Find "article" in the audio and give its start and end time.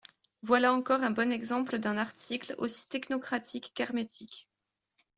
1.97-2.55